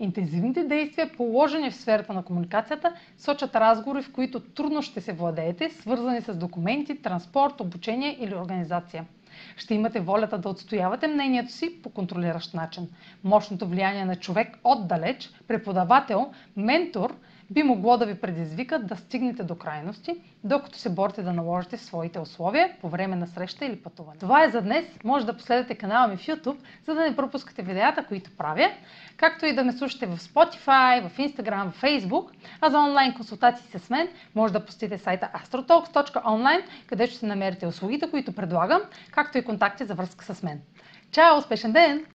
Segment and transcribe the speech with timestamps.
[0.00, 5.70] Интензивните действия, положени в сферата на комуникацията, сочат разговори, в които трудно ще се владеете,
[5.70, 9.04] свързани с документи, транспорт, обучение или организация.
[9.56, 12.88] Ще имате волята да отстоявате мнението си по контролиращ начин.
[13.24, 17.16] Мощното влияние на човек отдалеч, преподавател, ментор–
[17.50, 22.18] би могло да ви предизвика да стигнете до крайности, докато се борите да наложите своите
[22.18, 24.18] условия по време на среща или пътуване.
[24.18, 24.84] Това е за днес.
[25.04, 28.70] Може да последвате канала ми в YouTube, за да не пропускате видеята, които правя,
[29.16, 32.30] както и да ме слушате в Spotify, в Instagram, в Facebook.
[32.60, 38.10] А за онлайн консултации с мен може да посетите сайта astrotalks.online, където ще намерите услугите,
[38.10, 38.80] които предлагам,
[39.10, 40.60] както и контакти за връзка с мен.
[41.10, 41.38] Чао!
[41.38, 42.06] Успешен ден!